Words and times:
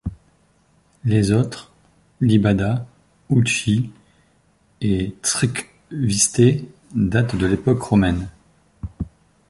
Les 1.05 1.31
autres, 1.31 1.71
Libada, 2.21 2.87
Ouchi 3.29 3.91
et 4.81 5.13
Tsrkvisté, 5.21 6.67
datent 6.95 7.35
de 7.35 7.45
l'époque 7.45 7.83
romaine. 7.83 8.27